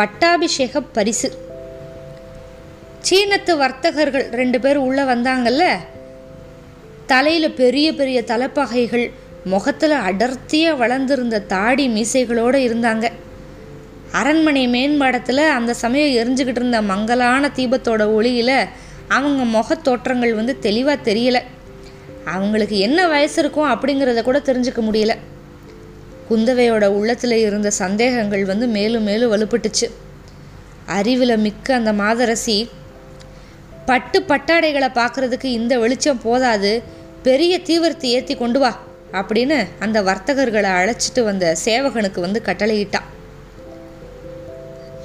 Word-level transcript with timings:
பட்டாபிஷேக 0.00 0.80
பரிசு. 0.80 1.32
சீனத்து 3.10 3.56
வர்த்தகர்கள் 3.56 4.28
ரெண்டு 4.30 4.60
பேர் 4.60 4.76
உள்ளே 4.76 5.02
வந்தாங்கல்ல? 5.02 5.68
தலையில் 7.06 7.52
பெரிய 7.52 7.92
பெரிய 7.92 8.22
தலைப்பகைகள் 8.22 9.10
முகத்தில் 9.44 9.90
அடர்த்தியாக 9.90 10.86
வளர்ந்துருந்த 10.86 11.46
தாடி 11.46 11.88
மீசைகளோடு 11.88 12.56
இருந்தாங்க. 12.56 13.08
அரண்மனை 14.12 14.68
மேம்பாடத்தில் 14.68 15.48
அந்த 15.48 15.74
சமயம் 15.74 16.26
எரிஞ்சுக்கிட்டு 16.26 16.56
இருந்த 16.56 16.82
மங்கலான 16.82 17.50
தீபத்தோட 17.56 18.06
ஒளியில் 18.06 18.66
அவங்க 19.08 19.44
முகத் 19.44 19.84
தோற்றங்கள் 19.84 20.34
வந்து 20.34 20.58
தெளிவாக 20.58 21.10
தெரியலை. 21.10 21.42
அவங்களுக்கு 22.24 22.78
என்ன 22.78 23.08
வயசு 23.08 23.40
இருக்கும் 23.40 23.70
அப்படிங்கிறத 23.70 24.22
கூட 24.22 24.38
தெரிஞ்சுக்க 24.38 24.80
முடியல. 24.92 25.14
குந்தவையோட 26.30 26.86
உள்ளத்தில் 26.98 27.36
இருந்த 27.46 27.70
சந்தேகங்கள் 27.70 28.44
வந்து 28.44 28.66
மேலும் 28.66 29.02
மேலும் 29.02 29.32
வலுப்பட்டுச்சு. 29.32 29.86
அறிவில் 30.98 31.36
மிக்க 31.38 31.74
அந்த 31.74 31.92
மாதரசி 31.92 32.58
பட்டு 33.86 34.18
பட்டாடைகளை 34.20 34.88
பார்க்கறதுக்கு 35.00 35.48
இந்த 35.58 35.78
வெளிச்சம் 35.78 36.20
போதாது 36.22 36.72
பெரிய 37.22 37.54
தீவிரத்தை 37.68 38.10
ஏற்றி 38.10 38.34
கொண்டு 38.36 38.58
வா 38.58 38.72
அப்படின்னு 39.12 39.56
அந்த 39.78 39.98
வர்த்தகர்களை 40.02 40.70
அழைச்சிட்டு 40.80 41.22
வந்த 41.24 41.56
சேவகனுக்கு 41.64 42.20
வந்து 42.20 42.40
கட்டளையிட்டான் 42.44 43.08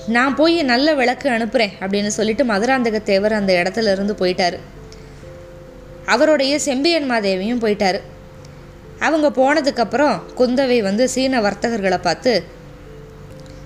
நான் 0.08 0.36
போய் 0.36 0.58
நல்ல 0.64 0.88
விளக்கு 0.94 1.28
அனுப்புகிறேன் 1.30 1.74
அப்படின்னு 1.82 2.12
சொல்லிட்டு 2.18 2.44
மதுராந்தக 2.44 2.98
தேவர் 3.04 3.34
அந்த 3.34 3.52
இடத்துல 3.54 3.92
இருந்து 3.92 4.16
போயிட்டாரு. 4.20 4.58
அவருடைய 6.06 6.60
செம்பியன் 6.60 7.12
மாதேவியும் 7.12 7.62
போயிட்டாரு. 7.64 8.02
அவங்க 9.00 9.30
போனதுக்கப்புறம் 9.30 10.22
குந்தவை 10.38 10.82
வந்து 10.82 11.10
சீன 11.10 11.42
வர்த்தகர்களை 11.42 11.98
பார்த்து 12.02 12.44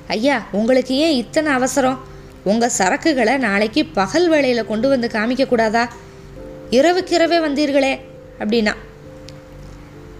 ஐயா 0.08 0.46
உங்களுக்கு 0.52 0.96
ஏன் 0.96 1.16
இத்தனை 1.16 1.52
அவசரம்? 1.52 2.08
உங்கள் 2.44 2.72
சரக்குகளை 2.78 3.38
நாளைக்கு 3.38 3.86
பகல் 3.86 4.30
வேளையில் 4.30 4.66
கொண்டு 4.66 4.90
வந்து 4.90 5.08
காமிக்கக்கூடாதா? 5.08 5.88
இரவுக்கிரவே 6.72 7.38
வந்தீர்களே 7.48 8.00
அப்படின்னா. 8.40 8.74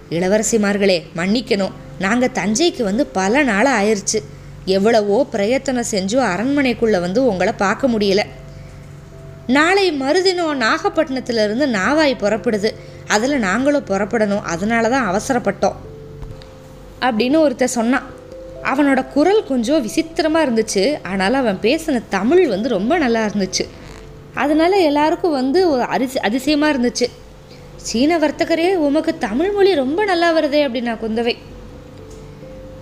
இளவரசிமார்களே 0.10 1.04
மன்னிக்கணும். 1.16 1.72
நாங்கள் 2.00 2.30
தஞ்சைக்கு 2.30 2.84
வந்து 2.84 3.06
பல 3.06 3.44
நாள் 3.44 3.66
ஆயிடுச்சு 3.66 4.24
எவ்வளவோ 4.66 5.26
பிரயத்தனம் 5.26 5.92
செஞ்சும் 5.92 6.26
அரண்மனைக்குள்ளே 6.26 7.00
வந்து 7.00 7.26
உங்களை 7.26 7.54
பார்க்க 7.54 7.88
முடியல. 7.88 8.20
நாளை 9.48 9.92
மறுதினம் 9.92 10.62
நாகப்பட்டினத்திலிருந்து 10.62 11.66
நாவாய் 11.68 12.22
புறப்படுது. 12.22 12.74
அதில் 13.10 13.44
நாங்களும் 13.48 13.86
புறப்படணும். 13.86 14.42
அதனால 14.54 14.90
தான் 14.90 15.08
அவசரப்பட்டோம். 15.12 15.78
அப்படின்னு 17.02 17.38
ஒருத்தர் 17.46 17.76
சொன்னான் 17.78 18.08
அவனோட 18.64 19.02
குரல் 19.14 19.44
கொஞ்சம் 19.44 19.84
விசித்திரமாக 19.86 20.46
இருந்துச்சு. 20.46 20.84
ஆனால் 21.04 21.34
அவன் 21.34 21.60
பேசின 21.62 22.02
தமிழ் 22.10 22.48
வந்து 22.48 22.70
ரொம்ப 22.70 22.98
நல்லா 22.98 23.26
இருந்துச்சு. 23.26 23.66
அதனால 24.34 24.78
எல்லாருக்கும் 24.78 25.32
வந்து 25.32 25.70
ஒரு 25.70 25.82
அரிசி 25.82 26.20
அதிசயமாக 26.20 26.74
இருந்துச்சு. 26.74 27.08
சீன 27.76 28.18
வர்த்தகரே 28.18 28.76
உமக்கு 28.76 29.18
தமிழ் 29.18 29.52
மொழி 29.52 29.74
ரொம்ப 29.74 30.04
நல்லா 30.04 30.30
வருதே 30.38 30.62
அப்படின்னா 30.68 30.94
குந்தவை. 31.04 31.36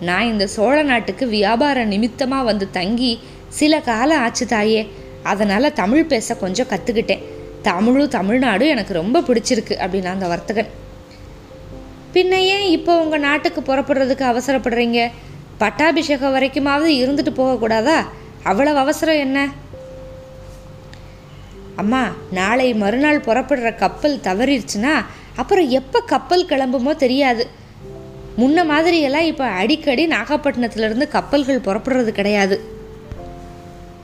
நான் 0.02 0.30
இந்த 0.32 0.48
சோழ 0.48 0.84
நாட்டுக்கு 0.84 1.28
வியாபார 1.28 1.86
நிமித்தமாக 1.86 2.44
வந்து 2.44 2.66
தங்கி 2.72 3.20
சில 3.60 3.80
காலம் 3.80 4.22
ஆச்சு 4.22 4.46
தாயே. 4.46 4.82
அதனால் 5.24 5.74
தமிழ் 5.74 6.12
பேச 6.14 6.36
கொஞ்சம் 6.36 6.68
கற்றுக்கிட்டேன் 6.70 7.24
தமிழும் 7.68 8.10
தமிழ்நாடும் 8.10 8.68
எனக்கு 8.68 8.94
ரொம்ப 8.94 9.20
பிடிச்சிருக்கு 9.20 9.76
அப்படின்னா 9.86 10.06
அந்த 10.06 10.28
வர்த்தகன். 10.28 10.68
பின்ன 12.14 12.32
ஏன் 12.32 12.70
இப்போ 12.70 13.04
உங்கள் 13.04 13.20
நாட்டுக்கு 13.20 13.62
புறப்படுறதுக்கு 13.62 14.24
அவசரப்படுறீங்க? 14.32 15.12
பட்டாபிஷேகம் 15.58 16.36
வரைக்குமாவது 16.36 16.90
இருந்துட்டு 17.02 17.32
போகக்கூடாதா? 17.38 17.96
அவ்வளவு 18.44 18.78
அவசரம் 18.78 19.16
என்ன? 19.16 19.50
அம்மா 21.76 22.12
நாளை 22.32 22.74
மறுநாள் 22.74 23.20
புறப்படுற 23.20 23.76
கப்பல் 23.76 24.20
தவறிடுச்சுன்னா 24.24 25.06
அப்புறம் 25.36 25.70
எப்போ 25.70 26.00
கப்பல் 26.00 26.46
கிளம்புமோ 26.46 26.96
தெரியாது. 26.96 27.48
முன்ன 28.38 28.64
மாதிரியெல்லாம் 28.64 29.28
இப்போ 29.32 29.46
அடிக்கடி 29.46 30.08
நாகப்பட்டினத்துலேருந்து 30.08 31.08
கப்பல்கள் 31.08 31.66
புறப்படுறது 31.66 32.10
கிடையாது. 32.10 32.62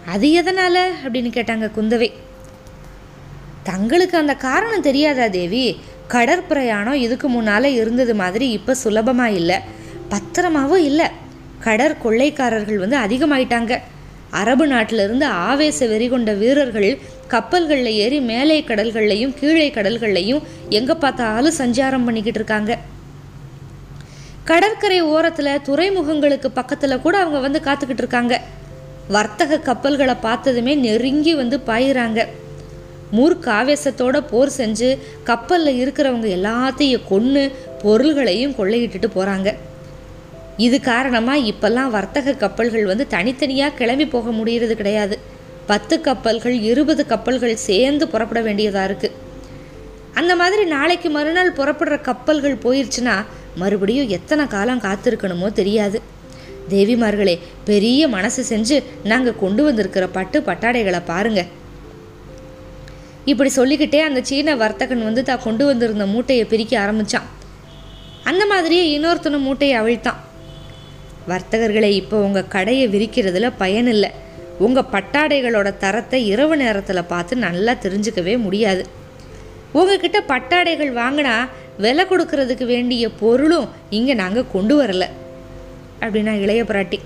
அது 0.08 0.32
எதனால்? 0.32 0.94
அப்படின்னு 1.04 1.32
கேட்டாங்க 1.32 1.72
குந்தவை. 1.80 2.14
தங்களுக்கு 3.64 4.18
அந்த 4.18 4.34
காரணம் 4.36 4.82
தெரியாதா 4.82 5.28
தேவி? 5.28 5.80
கடற்பிரயாணம் 6.10 7.02
இதுக்கு 7.06 7.28
முன்னால் 7.30 7.64
இருந்தது 7.64 8.16
மாதிரி 8.16 8.50
இப்போ 8.50 8.74
சுலபமாக 8.74 9.32
இல்லை. 9.32 9.58
பத்திரமாவும் 10.10 10.84
இல்லை. 10.90 11.06
கடற் 11.60 12.02
கொள்ளைக்காரர்கள் 12.04 12.78
வந்து 12.78 12.98
அதிகமாயிட்டாங்க. 12.98 13.74
அரபு 14.30 14.68
நாட்டிலிருந்து 14.68 15.26
ஆவேச 15.26 15.88
வெறி 15.88 16.08
கொண்ட 16.08 16.34
வீரர்கள் 16.34 17.00
கப்பல்களில் 17.28 17.92
ஏறி 18.04 18.20
மேலே 18.20 18.62
கடல்கள்லையும் 18.62 19.34
கீழே 19.40 19.70
கடல்கள்லையும் 19.70 20.42
எங்கே 20.70 20.94
பார்த்தாலும் 20.94 21.58
சஞ்சாரம் 21.58 22.06
பண்ணிக்கிட்டு 22.06 22.40
இருக்காங்க. 22.40 22.78
கடற்கரை 24.44 25.02
ஓரத்தில் 25.02 25.62
துறைமுகங்களுக்கு 25.68 26.48
பக்கத்தில் 26.48 27.02
கூட 27.02 27.18
அவங்க 27.18 27.40
வந்து 27.40 27.60
காத்துக்கிட்டு 27.66 28.04
இருக்காங்க. 28.04 28.42
வர்த்தக 29.08 29.60
கப்பல்களை 29.60 30.16
பார்த்ததுமே 30.22 30.76
நெருங்கி 30.76 31.36
வந்து 31.36 31.58
பாயிறாங்க. 31.68 32.28
மூர்க்காவேசத்தோட 33.18 34.18
போர் 34.32 34.52
செஞ்சு 34.58 34.90
கப்பலில் 35.30 35.80
இருக்கிறவங்க 35.82 36.28
எல்லாத்தையும் 36.38 37.08
கொன்று 37.12 37.44
பொருள்களையும் 37.84 38.56
கொள்ளையிட்டுட்டு 38.58 39.10
போகிறாங்க 39.16 39.52
இது 40.66 40.78
காரணமாக 40.82 41.46
இப்போல்லாம் 41.52 41.94
வர்த்தக 41.98 42.36
கப்பல்கள் 42.44 42.90
வந்து 42.92 43.06
தனித்தனியாக 43.08 43.78
கிளம்பி 43.80 44.06
போக 44.06 44.32
முடியறது 44.32 44.74
கிடையாது. 44.82 45.16
பத்து 45.66 45.96
கப்பல்கள் 46.02 46.56
இருபது 46.70 47.04
கப்பல்கள் 47.12 47.64
சேர்ந்து 47.70 48.06
புறப்பட 48.08 48.40
வேண்டியதாக 48.42 48.88
இருக்குது 48.90 49.18
அந்த 50.20 50.34
மாதிரி 50.36 50.64
நாளைக்கு 50.66 51.10
மறுநாள் 51.10 51.58
புறப்படுற 51.60 51.96
கப்பல்கள் 52.02 52.58
போயிடுச்சுன்னா 52.66 53.16
மறுபடியும் 53.62 54.12
எத்தனை 54.18 54.44
காலம் 54.48 54.84
காத்திருக்கணுமோ 54.86 55.48
தெரியாது. 55.60 55.98
தேவிமார்களே 56.70 57.36
பெரிய 57.70 58.02
மனசு 58.08 58.42
செஞ்சு 58.50 58.78
நாங்கள் 59.04 59.42
கொண்டு 59.44 59.64
வந்திருக்கிற 59.64 60.06
பட்டு 60.18 60.40
பட்டாடைகளை 60.40 61.02
பாருங்கள் 61.12 61.50
இப்படி 63.32 63.50
சொல்லிக்கிட்டே 63.60 64.00
அந்த 64.08 64.22
சீன 64.30 64.56
வர்த்தகன் 64.62 65.08
வந்து 65.08 65.22
தான் 65.24 65.44
கொண்டு 65.46 65.64
வந்திருந்த 65.66 66.06
மூட்டையை 66.06 66.46
பிரிக்க 66.46 66.74
ஆரம்பித்தான் 66.84 67.28
அந்த 68.30 68.44
மாதிரியே 68.46 68.84
இன்னொருத்தனை 68.96 69.38
மூட்டையை 69.46 69.76
அவிழ்த்தான். 69.82 70.20
வர்த்தகர்களை 71.32 71.90
இப்போ 72.02 72.18
உங்கள் 72.28 72.52
கடையை 72.56 72.86
விரிக்கிறதுல 72.96 73.50
பயனில்லை 73.64 74.10
உங்கள் 74.66 74.90
பட்டாடைகளோட 74.96 75.70
தரத்தை 75.84 76.20
இரவு 76.34 76.56
நேரத்தில் 76.64 77.10
பார்த்து 77.14 77.36
நல்லா 77.46 77.74
தெரிஞ்சுக்கவே 77.86 78.36
முடியாது. 78.46 78.84
உங்ககிட்ட 79.80 80.20
பட்டாடைகள் 80.34 80.92
வாங்கினா 81.02 81.36
விலை 81.84 82.04
கொடுக்கறதுக்கு 82.06 82.66
வேண்டிய 82.66 83.04
பொருளும் 83.22 83.70
இங்கே 83.98 84.14
நாங்கள் 84.14 84.52
கொண்டு 84.56 84.76
வரல 84.82 85.06
அப்படின்னா 86.02 86.34
இளைய 86.44 86.64
பிராட்டி. 86.72 87.00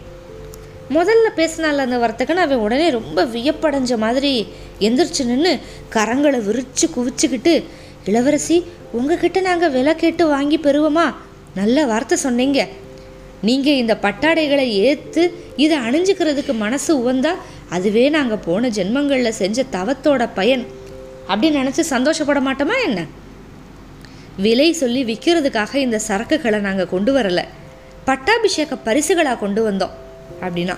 முதல்ல 0.89 1.27
பேசினால 1.35 1.77
அந்த 1.77 1.97
வார்த்தைக்கு 1.97 2.39
அவன் 2.39 2.57
உடனே 2.57 2.89
ரொம்ப 2.89 3.25
வியப்படைஞ்ச 3.25 3.97
மாதிரி 3.97 4.47
எந்திரிச்சு 4.79 5.25
நின்று 5.25 5.59
கரங்களை 5.93 6.39
விரிச்சு 6.39 6.89
குவிச்சுக்கிட்டு 6.95 7.63
இளவரசி 8.05 8.65
உங்ககிட்ட 8.91 9.39
நாங்கள் 9.39 9.71
விலை 9.71 9.95
கேட்டு 9.95 10.27
வாங்கி 10.27 10.57
பெறுவோமா? 10.57 11.13
நல்ல 11.55 11.85
வார்த்தை 11.85 12.17
சொன்னீங்க. 12.17 12.67
நீங்கள் 13.41 13.75
இந்த 13.75 13.97
பட்டாடைகளை 14.01 14.67
ஏற்று 14.67 15.43
இதை 15.55 15.77
அணிஞ்சுக்கிறதுக்கு 15.77 16.53
மனசு 16.53 16.97
உவந்தா 16.97 17.33
அதுவே 17.69 18.09
நாங்கள் 18.09 18.37
போன 18.37 18.67
ஜென்மங்களில் 18.67 19.29
செஞ்ச 19.29 19.63
தவத்தோட 19.71 20.29
பயன். 20.33 20.65
அப்படின்னு 21.27 21.61
நினச்சி 21.61 21.79
சந்தோஷப்பட 21.79 22.39
மாட்டோமா 22.39 22.73
என்ன? 22.83 23.05
விலை 24.37 24.73
சொல்லி 24.73 25.03
விற்கிறதுக்காக 25.03 25.75
இந்த 25.75 26.01
சரக்குகளை 26.07 26.59
நாங்கள் 26.59 26.89
கொண்டு 26.89 27.17
வரலை. 27.17 27.43
பட்டாபிஷேக 28.05 28.75
பரிசுகளாக 28.85 29.39
கொண்டு 29.39 29.71
வந்தோம். 29.71 30.05
அப்படின்னா. 30.41 30.75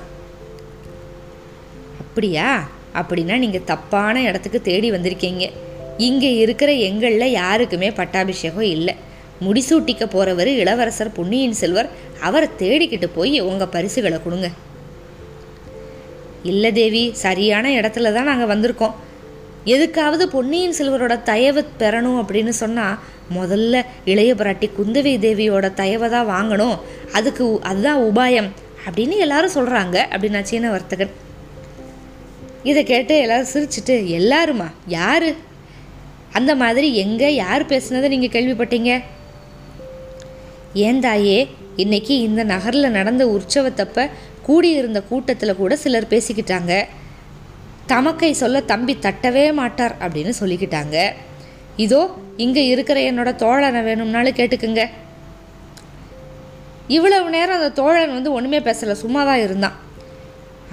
அப்படியா? 2.00 2.70
அப்படின்னா 2.94 3.38
நீங்கள் 3.38 3.64
தப்பான 3.66 4.22
இடத்துக்கு 4.22 4.62
தேடி 4.62 4.92
வந்திருக்கீங்க. 4.92 5.52
இங்கே 5.98 6.36
இருக்கிற 6.36 6.72
எங்களில் 6.72 7.32
யாருக்குமே 7.32 7.92
பட்டாபிஷேகம் 7.92 8.62
இல்லை. 8.62 8.96
முடிசூட்டிக்க 9.42 10.06
போகிறவர் 10.06 10.46
இளவரசர் 10.46 11.12
பொன்னியின் 11.12 11.54
செல்வர் 11.54 11.90
அவரை 12.20 12.50
தேடிக்கிட்டு 12.60 13.06
போய் 13.06 13.40
உங்கள் 13.40 13.68
பரிசுகளை 13.68 14.24
கொடுங்க. 14.24 14.50
இல்லை 16.44 16.72
தேவி 16.72 17.10
சரியான 17.14 17.70
இடத்துல 17.70 18.14
தான் 18.14 18.24
நாங்கள் 18.24 18.60
வந்திருக்கோம். 18.60 18.94
எதுக்காவது 19.66 20.24
பொன்னியின் 20.24 20.74
செல்வரோட 20.80 21.24
தயவை 21.24 21.64
பெறணும் 21.80 22.24
அப்படின்னு 22.24 22.50
சொன்னால் 22.50 23.00
முதல்ல 23.38 23.86
இளைய 24.06 24.34
பிராட்டி 24.34 24.70
குந்தவை 24.78 25.18
தேவியோட 25.20 25.74
தயவை 25.74 26.10
தான் 26.10 26.28
வாங்கணும். 26.28 26.80
அதுக்கு 27.12 27.52
உ- 27.52 27.60
அதுதான் 27.60 28.02
உபாயம். 28.02 28.50
அப்படின்னு 28.86 29.18
எல்லாரும் 29.18 29.56
சொல்கிறாங்க 29.56 29.98
அப்படின்னா 30.14 30.42
சீன 30.42 30.70
வர்த்தகன் 30.70 31.14
இதை 32.64 32.84
கேட்டு 32.84 33.18
எல்லோரும் 33.20 33.52
சிரிச்சிட்டு 33.54 33.96
எல்லாருமா? 34.20 34.68
யார்? 34.88 35.48
அந்த 36.32 36.56
மாதிரி 36.56 36.96
எங்கே 36.96 37.36
யார் 37.36 37.66
பேசுனதை 37.66 38.08
நீங்கள் 38.08 38.36
கேள்விப்பட்டீங்க? 38.36 39.04
ஏன் 40.74 41.00
தாயே 41.00 41.50
இன்னைக்கு 41.76 42.20
இந்த 42.20 42.44
நகரில் 42.44 42.92
நடந்த 42.92 43.26
உற்சவத்தப்ப 43.26 44.10
கூடியிருந்த 44.42 45.04
கூட்டத்தில் 45.04 45.56
கூட 45.56 45.76
சிலர் 45.76 46.08
பேசிக்கிட்டாங்க. 46.10 46.86
தமக்கை 47.86 48.32
சொல்ல 48.34 48.62
தம்பி 48.62 48.98
தட்டவே 49.02 49.54
மாட்டார் 49.54 49.96
அப்படின்னு 50.00 50.34
சொல்லிக்கிட்டாங்க. 50.40 51.14
இதோ 51.76 52.16
இங்கே 52.38 52.68
இருக்கிற 52.68 53.00
என்னோட 53.00 53.30
தோழனை 53.36 53.84
வேணும்னாலும் 53.84 54.34
கேட்டுக்குங்க. 54.34 54.90
இவ்வளவு 56.96 57.28
நேரம் 57.36 57.58
அந்த 57.60 57.72
தோழன் 57.80 58.16
வந்து 58.18 58.32
ஒன்றுமே 58.38 58.60
பேசலை 58.68 58.96
சும்மா 59.02 59.22
தான் 59.30 59.42
இருந்தான். 59.46 59.76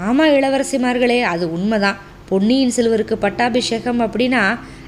ஆமாம் 0.06 0.32
இளவரசிமார்களே 0.38 1.18
அது 1.32 1.44
உண்மைதான். 1.56 1.98
பொன்னியின் 2.30 2.74
செல்வருக்கு 2.76 3.16
பட்டாபிஷேகம் 3.24 4.00
அப்படின்னா 4.06 4.42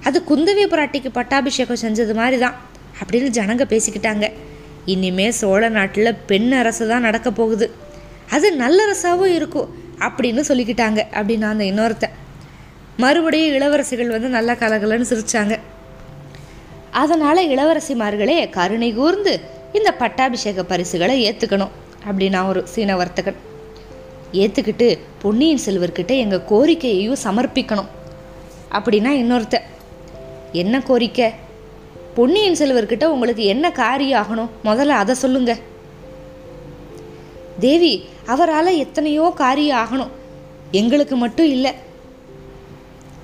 அது 0.08 0.19
குந்தவி 0.30 0.64
பிராட்டிக்கு 0.72 1.10
பட்டாபிஷேகம் 1.19 1.82
செஞ்சது 1.82 2.14
மாதிரி 2.20 2.38
தான் 2.44 2.56
அப்படின்னு 3.00 3.28
ஜனங்க 3.38 3.64
பேசிக்கிட்டாங்க. 3.72 4.26
இனிமே 4.94 5.26
சோழ 5.40 5.62
நாட்டில் 5.69 6.10
பெண் 6.30 6.50
அரசு 6.60 6.84
தான் 6.92 7.06
நடக்க 7.08 7.28
போகுது. 7.40 7.66
அது 8.36 8.46
நல்லரசாவும் 8.62 9.34
இருக்கும் 9.38 9.69
அப்படின்னு 10.06 10.42
சொல்லிக்கிட்டாங்க 10.50 11.00
அப்படின்னா 11.19 11.48
அந்த 11.54 11.64
இன்னொருத்தன் 11.72 12.16
மறுபடியும் 13.02 13.54
இளவரசிகள் 13.58 14.14
வந்து 14.14 14.28
நல்லா 14.36 14.54
கலகலன்னு 14.62 15.10
சிரிச்சாங்க. 15.12 15.54
அதனால் 17.02 17.48
இளவரசிமார்களே 17.54 18.38
கருணை 18.58 18.90
கூர்ந்து 18.98 19.34
இந்த 19.72 19.92
பட்டாபிஷேக 19.92 20.64
பரிசுகளை 20.64 21.32
ஏற்றுக்கணும் 21.32 21.68
அப்படின்னா 22.10 22.48
ஒரு 22.48 22.66
சீன 22.66 22.96
வர்த்தகன். 22.96 23.34
ஏற்றுக்கிட்டு 24.32 24.98
பொன்னியின் 25.22 25.60
செல்வர்கிட்ட 25.66 26.06
எங்கள் 26.06 26.46
கோரிக்கையையும் 26.50 27.16
சமர்ப்பிக்கணும். 27.24 27.88
அப்படின்னா 28.72 29.10
இன்னொருத்த 29.20 29.60
என்ன 30.52 30.80
கோரிக்கை? 30.80 31.32
பொன்னியின் 32.14 32.54
செல்வர்கிட்ட 32.54 33.04
உங்களுக்கு 33.04 33.44
என்ன 33.44 33.72
காரியம் 33.72 34.22
ஆகணும் 34.22 34.48
முதல்ல 34.64 34.86
அதை 34.86 35.14
சொல்லுங்க. 35.14 35.56
தேவி 37.60 38.04
அவரால் 38.26 38.76
எத்தனையோ 38.76 39.32
காரியம் 39.36 39.78
ஆகணும் 39.78 40.08
எங்களுக்கு 40.70 41.16
மட்டும் 41.16 41.46
இல்லை. 41.46 41.72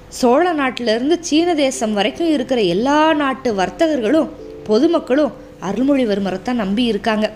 சோழ 0.08 0.52
நாட்டிலிருந்து 0.52 1.16
சீன 1.20 1.54
தேசம் 1.54 1.94
வரைக்கும் 1.94 2.32
இருக்கிற 2.32 2.60
எல்லா 2.60 3.14
நாட்டு 3.14 3.54
வர்த்தகர்களும் 3.54 4.28
பொதுமக்களும் 4.64 5.42
அருள்மொழிவர்மரை 5.68 6.38
தான் 6.42 6.62
நம்பி 6.62 6.84
இருக்காங்க 6.84 7.26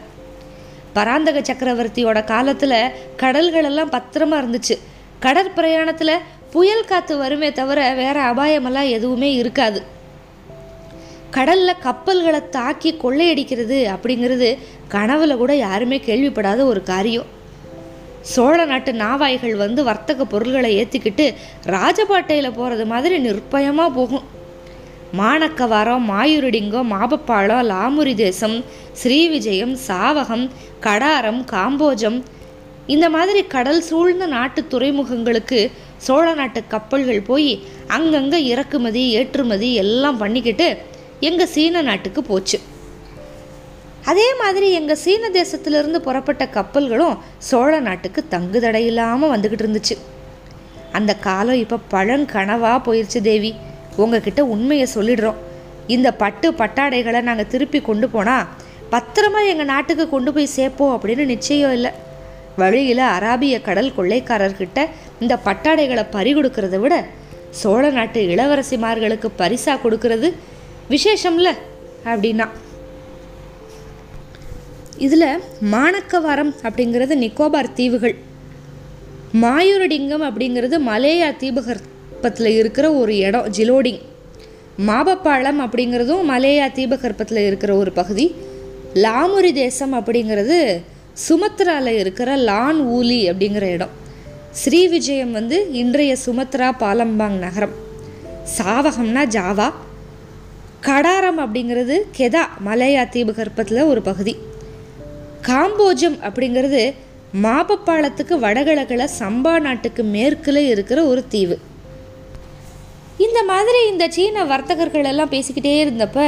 பராந்தக 0.97 1.39
சக்கரவர்த்தியோட 1.41 2.19
காலத்தில் 2.25 2.81
கடல்களெல்லாம் 3.23 3.95
பத்திரமா 3.95 4.37
இருந்துச்சு. 4.41 4.77
கடற்பிரயாணத்தில் 5.25 6.15
புயல் 6.53 6.89
காற்று 6.91 7.15
வருமே 7.17 7.49
தவிர 7.53 7.95
வேற 7.95 8.19
அபாயமெல்லாம் 8.33 8.89
எதுவுமே 8.97 9.31
இருக்காது. 9.35 9.81
கடல்ல 11.37 11.71
கப்பல்களை 11.87 12.41
தாக்கி 12.49 12.91
கொள்ளையடிக்கிறது 13.03 13.79
அப்படிங்கிறது 13.95 14.49
கனவுல 14.95 15.37
கூட 15.37 15.55
யாருமே 15.57 15.99
கேள்விப்படாத 16.07 16.61
ஒரு 16.65 16.83
காரியம். 16.83 17.29
சோழ 18.33 18.57
நாட்டு 18.65 18.93
நாவாய்கள் 18.93 19.55
வந்து 19.57 19.81
வர்த்தக 19.85 20.25
பொருள்களை 20.25 20.71
ஏற்றிக்கிட்டு 20.81 21.27
ராஜபாட்டையில் 21.77 22.57
போகிறது 22.59 22.87
மாதிரி 22.87 23.17
நிர்பயமாக 23.29 23.97
போகும். 23.99 24.27
மானக்கவாரம் 25.17 26.03
மாயூரடிங்கம் 26.11 26.91
மாபப்பாளம் 26.93 27.67
லாமுரி 27.69 28.15
தேசம் 28.15 28.65
ஸ்ரீவிஜயம் 29.03 29.77
சாவகம் 29.89 30.51
கடாரம் 30.83 31.39
காம்போஜம். 31.53 32.23
இந்த 32.87 33.11
மாதிரி 33.11 33.47
கடல் 33.47 33.81
சூழ்ந்த 33.81 34.27
நாட்டு 34.27 34.65
துறைமுகங்களுக்கு 34.73 35.71
சோழ 35.97 36.35
நாட்டு 36.35 36.61
கப்பல்கள் 36.69 37.23
போய் 37.23 37.63
அங்கங்கே 37.87 38.45
இறக்குமதி 38.45 39.11
ஏற்றுமதி 39.11 39.75
எல்லாம் 39.75 40.17
பண்ணிக்கிட்டு 40.17 40.77
எங்கள் 41.21 41.53
சீன 41.55 41.83
நாட்டுக்கு 41.83 42.23
போச்சு. 42.23 42.61
அதே 44.05 44.35
மாதிரி 44.35 44.73
எங்கள் 44.73 44.97
சீன 44.97 45.31
தேசத்திலிருந்து 45.31 45.97
புறப்பட்ட 45.97 46.45
கப்பல்களும் 46.47 47.19
சோழ 47.39 47.81
நாட்டுக்கு 47.81 48.25
தங்குதடையில்லாமல் 48.31 49.33
வந்துக்கிட்டு 49.35 49.67
இருந்துச்சு. 49.67 49.97
அந்த 50.93 51.17
காலம் 51.17 51.55
இப்போ 51.55 51.79
பழங்கனவாக 51.91 52.79
போயிடுச்சு 52.87 53.21
தேவி. 53.23 53.55
உங்ககிட்ட 54.05 54.41
உண்மையை 54.55 54.87
சொல்லிடுறோம். 54.95 55.39
இந்த 55.95 56.09
பட்டு 56.23 56.49
பட்டாடைகளை 56.61 57.21
நாங்கள் 57.29 57.51
திருப்பி 57.53 57.81
கொண்டு 57.81 58.09
போனால் 58.15 58.49
பத்திரமா 58.93 59.41
எங்கள் 59.53 59.71
நாட்டுக்கு 59.73 60.05
கொண்டு 60.09 60.31
போய் 60.35 60.55
சேர்ப்போம் 60.57 60.93
அப்படின்னு 60.97 61.25
நிச்சயம் 61.35 61.75
இல்லை. 61.79 61.91
வழியில் 62.61 63.03
அராபிய 63.17 63.57
கடல் 63.69 63.97
கொள்ளைக்காரர்கிட்ட 63.97 64.79
இந்த 65.23 65.35
பட்டாடைகளை 65.47 66.05
பறி 66.11 66.31
கொடுக்கறத 66.37 66.79
விட 66.85 66.95
சோழ 67.61 67.85
நாட்டு 67.99 68.21
இளவரசிமார்களுக்கு 68.35 69.29
பரிசா 69.41 69.75
கொடுக்கறது 69.85 70.29
விசேஷம்ல 70.93 71.51
அப்படின்னா. 72.11 72.47
இதில் 75.07 75.29
மாணக்கவாரம் 75.73 76.53
அப்படிங்கிறது 76.69 77.15
நிக்கோபார் 77.25 77.75
தீவுகள். 77.81 78.17
மாயூரடிங்கம் 79.43 80.25
அப்படிங்கிறது 80.29 80.77
மலேயா 80.91 81.29
தீபகர் 81.43 81.83
தீபகற்பத்தில் 82.19 82.57
இருக்கிற 82.57 82.93
ஒரு 82.93 83.17
இடம் 83.17 83.51
ஜிலோடிங் 83.59 84.01
மாபப்பாளம் 84.87 85.61
அப்படிங்கிறதும் 85.61 86.23
மலேயா 86.31 86.73
தீபகற்பத்தில் 86.73 87.47
இருக்கிற 87.47 87.77
ஒரு 87.77 87.93
பகுதி. 87.93 88.35
லாமுரி 88.95 89.53
தேசம் 89.53 89.95
அப்படிங்கிறது 89.95 90.83
சுமத்ராவில் 91.29 91.87
இருக்கிற 91.87 92.37
லான் 92.37 92.81
ஊலி 92.81 93.31
அப்படிங்கிற 93.31 93.63
இடம். 93.63 93.89
ஸ்ரீவிஜயம் 94.51 95.31
வந்து 95.31 95.73
இன்றைய 95.73 96.17
சுமத்ரா 96.27 96.71
பாலம்பாங் 96.81 97.39
நகரம். 97.39 97.75
சாவகம்னா 98.59 99.25
ஜாவா. 99.37 99.73
கடாரம் 100.83 101.39
அப்படிங்கிறது 101.39 102.01
கெதா 102.19 102.45
மலையா 102.67 103.09
தீபகற்பத்தில் 103.09 103.83
ஒரு 103.83 104.03
பகுதி. 104.03 104.37
காம்போஜம் 105.43 106.19
அப்படிங்கிறது 106.23 106.95
மாபப்பாளத்துக்கு 107.43 108.39
வடகிழக்கில் 108.39 109.09
சம்பா 109.19 109.61
நாட்டுக்கு 109.61 110.03
மேற்குல 110.03 110.57
இருக்கிற 110.57 111.07
ஒரு 111.07 111.25
தீவு. 111.29 111.59
இந்த 113.19 113.43
மாதிரி 113.43 113.79
இந்த 113.89 114.05
சீன 114.09 114.45
வர்த்தகர்கள் 114.45 115.05
எல்லாம் 115.05 115.31
பேசிக்கிட்டே 115.31 115.73
இருந்தப்ப 115.85 116.19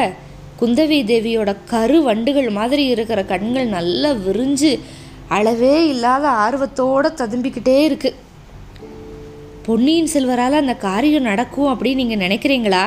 குந்தவி 0.61 0.99
தேவியோட 1.11 1.57
கரு 1.65 2.03
வண்டுகள் 2.03 2.51
மாதிரி 2.51 2.87
இருக்கிற 2.87 3.25
கண்கள் 3.25 3.67
நல்லா 3.67 4.11
விரிஞ்சு 4.11 4.79
அளவே 5.29 5.89
இல்லாத 5.89 6.25
ஆர்வத்தோட 6.29 7.07
ததும்பிக்கிட்டே 7.21 7.77
இருக்கு. 7.85 8.15
பொன்னியின் 9.63 10.11
செல்வரால் 10.13 10.61
அந்த 10.63 10.75
காரியம் 10.75 11.23
நடக்கும் 11.23 11.71
அப்படின்னு 11.73 11.95
நீங்கள் 11.95 12.23
நினைக்கிறீங்களா? 12.27 12.83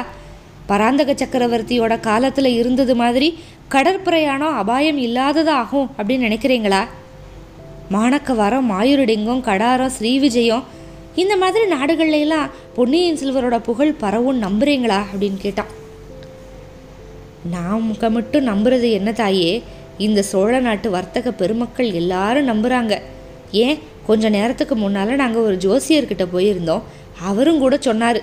பராந்தக 0.65 1.11
சக்கரவர்த்தியோட 1.13 1.99
காலத்தில் 1.99 2.57
இருந்தது 2.57 2.95
மாதிரி 2.95 3.39
கடற்பிரயாணம் 3.71 4.55
அபாயம் 4.55 4.97
இல்லாததாகும் 4.97 5.89
அப்படின்னு 5.97 6.27
நினைக்கிறீங்களா? 6.29 6.83
மாணக்கவாரம் 7.91 8.69
மாயூரடிங்கம் 8.71 9.45
கடாரம் 9.49 9.95
ஸ்ரீவிஜயம் 9.99 10.63
இந்த 11.15 11.37
மாதிரி 11.37 11.71
நாடுகள்லாம் 11.71 12.49
பொன்னியின் 12.75 13.17
செல்வரோட 13.17 13.59
புகழ் 13.59 13.93
பரவும் 13.93 14.41
நம்புறீங்களா 14.41 15.01
அப்படின்னு 15.13 15.37
கேட்டான். 15.37 15.81
நாம 17.51 18.09
மட்டும் 18.09 18.47
நம்புறது 18.47 18.91
என்ன 18.91 19.11
தாயே? 19.11 19.63
இந்த 19.97 20.21
சோழ 20.21 20.59
நாட்டு 20.59 20.89
வர்த்தக 20.89 21.31
பெருமக்கள் 21.31 21.91
எல்லாரும் 21.91 22.47
நம்புறாங்க. 22.47 23.01
ஏன்? 23.51 23.79
கொஞ்ச 24.05 24.29
நேரத்துக்கு 24.29 24.75
முன்னால் 24.75 25.15
நாங்கள் 25.15 25.41
ஒரு 25.41 25.55
ஜோசியர்கிட்ட 25.55 26.27
போயிருந்தோம். 26.33 26.81
அவரும் 27.21 27.59
கூட 27.59 27.77
சொன்னார். 27.79 28.21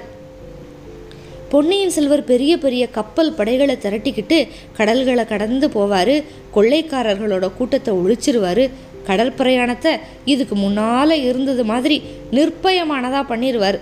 பொன்னியின் 1.48 1.90
செல்வர் 1.90 2.24
பெரிய 2.24 2.58
பெரிய 2.58 2.86
கப்பல் 2.86 3.32
படைகளை 3.32 3.78
திரட்டிக்கிட்டு 3.78 4.48
கடல்களை 4.72 5.24
கடந்து 5.24 5.68
போவார். 5.68 6.24
கொள்ளைக்காரர்களோட 6.54 7.50
கூட்டத்தை 7.56 7.94
ஒழிச்சிருவார். 7.94 8.70
கடல் 9.08 9.36
பிரயாணத்தை 9.38 9.92
இதுக்கு 10.32 10.54
முன்னால் 10.64 11.14
இருந்தது 11.28 11.62
மாதிரி 11.70 11.96
நிர்பயமானதாக 12.36 13.24
பண்ணிடுவார் 13.32 13.78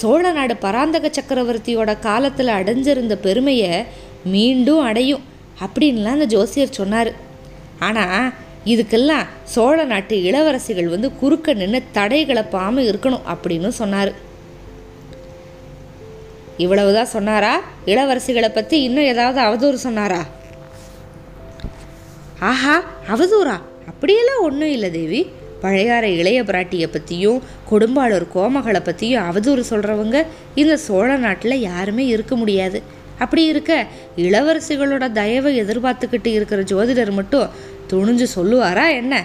சோழ 0.00 0.22
நாடு 0.36 0.54
பராந்தக 0.64 1.06
சக்கரவர்த்தியோட 1.16 1.90
காலத்தில் 2.06 2.56
அடைஞ்சிருந்த 2.58 3.14
பெருமையை 3.26 3.72
மீண்டும் 4.34 4.84
அடையும் 4.88 5.24
அப்படின்லாம் 5.64 6.16
அந்த 6.18 6.28
ஜோசியர் 6.34 6.78
சொன்னார். 6.78 7.10
ஆனால் 7.86 8.32
இதுக்கெல்லாம் 8.72 9.28
சோழ 9.54 9.78
நாட்டு 9.92 10.16
இளவரசிகள் 10.28 10.92
வந்து 10.94 11.08
குறுக்க 11.20 11.54
நின்று 11.60 11.80
தடைகளை 11.98 12.44
பாம 12.52 12.84
இருக்கணும் 12.90 13.26
அப்படின்னு 13.32 13.70
சொன்னார். 13.80 14.12
இவ்வளவுதான் 16.64 17.12
சொன்னாரா? 17.16 17.52
இளவரசிகளை 17.92 18.50
பற்றி 18.54 18.78
இன்னும் 18.86 19.10
ஏதாவது 19.12 19.40
அவதூறு 19.46 19.78
சொன்னாரா? 19.86 20.22
ஆஹா 22.50 22.76
அவதூறா? 23.14 23.56
அப்படியெல்லாம் 23.86 24.42
ஒன்றும் 24.42 24.70
இல்லை 24.70 24.90
தேவி. 24.90 25.30
பழையாற 25.62 26.02
இளைய 26.02 26.42
பிராட்டியை 26.42 26.86
பற்றியும் 26.86 27.42
கொடும்பாளூர் 27.70 28.26
கோமகளை 28.34 28.80
பற்றியும் 28.84 29.30
அவதூறு 29.30 29.62
சொல்கிறவங்க 29.70 30.26
இந்த 30.54 30.76
சோழ 30.76 31.16
நாட்டில் 31.16 31.60
யாருமே 31.60 32.06
இருக்க 32.06 32.36
முடியாது. 32.36 32.82
அப்படி 33.18 33.44
இருக்க 33.44 33.86
இளவரசிகளோட 34.16 35.12
தயவை 35.12 35.62
எதிர்பார்த்துக்கிட்டு 35.62 36.26
இருக்கிற 36.26 36.62
ஜோதிடர் 36.62 37.10
மட்டும் 37.10 37.48
துணிஞ்சு 37.92 38.26
சொல்லுவாரா 38.36 38.90
என்ன? 38.90 39.24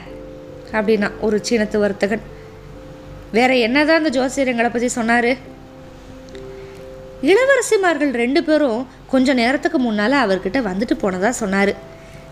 அப்படின்னா 0.71 1.11
ஒரு 1.21 1.41
சீனத்து 1.49 1.77
வர்த்தகன். 1.77 2.21
வேற 3.31 3.55
என்னதான் 3.55 4.03
அந்த 4.03 4.19
ஜோசியரங்களை 4.19 4.69
பற்றி 4.69 4.87
சொன்னார்? 4.87 5.31
இளவரசிமார்கள் 7.21 8.11
ரெண்டு 8.11 8.43
பேரும் 8.43 8.87
கொஞ்ச 9.07 9.33
நேரத்துக்கு 9.33 9.77
முன்னால் 9.77 10.29
அவர்கிட்ட 10.29 10.59
வந்துட்டு 10.69 10.95
போனதா 11.01 11.29
சொன்னார். 11.29 11.75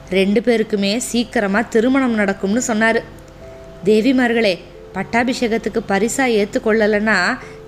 ரெண்டு 0.09 0.41
பேருக்குமே 0.41 0.97
சீக்கிரமாக 0.97 1.69
திருமணம் 1.69 2.13
நடக்கும்னு 2.13 2.61
சொன்னார். 2.61 3.03
தேவிமார்களே 3.83 4.59
பட்டாபிஷேகத்துக்கு 4.93 5.81
பரிசாக 5.85 6.35
ஏற்றுக்கொள்ளலைன்னா 6.41 7.17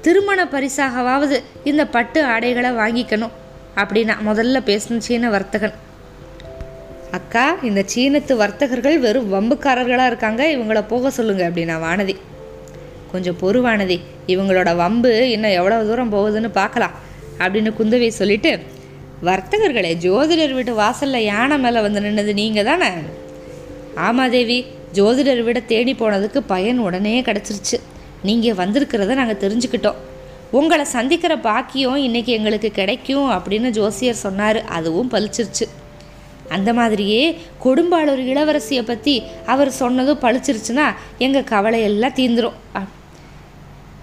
திருமண 0.02 0.46
பரிசாகவாவது 0.46 1.38
இந்த 1.64 1.88
பட்டு 1.88 2.24
ஆடைகளை 2.24 2.72
வாங்கிக்கணும் 2.72 3.36
அப்படின்னா 3.76 4.16
முதல்ல 4.26 4.58
பேசின 4.70 4.98
சீன 4.98 5.30
வர்த்தகன். 5.30 5.76
அக்கா 7.12 7.58
இந்த 7.64 7.84
சீனத்து 7.94 8.36
வர்த்தகர்கள் 8.36 8.98
வெறும் 9.00 9.34
வம்புக்காரர்களாக 9.34 10.06
இருக்காங்க 10.06 10.44
இவங்கள 10.56 10.82
போக 10.88 11.10
சொல்லுங்க 11.10 11.50
அப்படின்னா 11.50 11.76
வானதி. 11.86 12.16
கொஞ்சம் 13.12 13.38
பொறுவானதி 13.42 14.00
இவங்களோட 14.28 14.76
வம்பு 14.76 15.30
இன்னும் 15.32 15.52
எவ்வளோ 15.52 15.84
தூரம் 15.84 16.12
போகுதுன்னு 16.12 16.50
பார்க்கலாம் 16.52 16.96
அப்படின்னு 17.40 17.72
குந்தவை 17.80 18.08
சொல்லிட்டு 18.08 18.60
வர்த்தகர்களே 19.26 19.92
ஜோதிடர் 20.04 20.52
வீட்டு 20.56 20.74
வாசலில் 20.80 21.26
யானை 21.28 21.56
மேலே 21.62 21.80
வந்து 21.86 22.02
நின்னது 22.06 22.34
நீங்கள் 22.40 22.68
தானே? 22.68 22.90
ஆமாம் 24.08 24.34
தேவி 24.36 24.58
ஜோதிடர் 24.98 25.42
வீட 25.48 25.60
தேடி 25.72 25.94
போனதுக்கு 26.02 26.40
பயன் 26.52 26.80
உடனே 26.88 27.14
கிடச்சிருச்சு. 27.28 27.78
நீங்கள் 28.28 28.60
வந்திருக்கிறத 28.60 29.16
நாங்கள் 29.20 29.42
தெரிஞ்சுக்கிட்டோம். 29.44 29.98
உங்களை 30.60 30.86
சந்திக்கிற 30.94 31.34
பாக்கியம் 31.48 31.98
இன்றைக்கி 32.08 32.32
எங்களுக்கு 32.38 32.72
கிடைக்கும் 32.80 33.28
அப்படின்னு 33.38 33.72
ஜோசியர் 33.80 34.22
சொன்னார். 34.26 34.62
அதுவும் 34.78 35.12
பளிச்சிருச்சு 35.16 35.68
அந்த 36.56 36.70
மாதிரியே 36.80 37.24
கொடும்பாளூர் 37.66 38.24
இளவரசியை 38.32 38.84
பற்றி 38.92 39.16
அவர் 39.54 39.78
சொன்னதும் 39.82 40.24
பளிச்சிருச்சுன்னா 40.26 40.88
எங்கள் 41.26 41.50
கவலையெல்லாம் 41.54 42.18
தீந்துடும் 42.20 42.60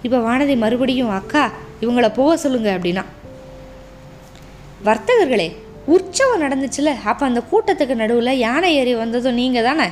இப்போ 0.07 0.17
வானதி 0.29 0.55
மறுபடியும் 0.63 1.13
அக்கா 1.19 1.43
இவங்கள 1.83 2.07
போக 2.17 2.33
சொல்லுங்கள் 2.41 2.75
அப்படின்னா. 2.77 3.05
வர்த்தகர்களே 4.87 5.47
உற்சவம் 5.93 6.43
நடந்துச்சுல 6.43 6.91
அப்போ 7.09 7.23
அந்த 7.25 7.41
கூட்டத்துக்கு 7.51 7.95
நடுவில் 8.01 8.39
யானை 8.45 8.69
ஏறி 8.79 8.93
வந்ததும் 8.95 9.39
நீங்கள் 9.41 9.65
தானே? 9.67 9.87